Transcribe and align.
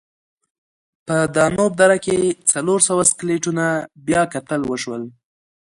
په 1.07 1.15
دانوب 1.35 1.71
دره 1.81 1.97
کې 2.05 2.17
څلور 2.51 2.79
سوه 2.87 3.03
سکلیټونه 3.11 3.65
بیاکتل 4.07 4.61
وشول. 4.65 5.03